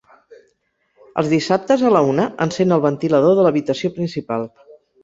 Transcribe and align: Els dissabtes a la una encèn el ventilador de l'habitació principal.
Els 1.21 1.29
dissabtes 1.35 1.85
a 1.91 1.93
la 1.97 2.03
una 2.15 2.27
encèn 2.47 2.75
el 2.79 2.85
ventilador 2.89 3.39
de 3.43 3.47
l'habitació 3.49 3.97
principal. 4.01 4.53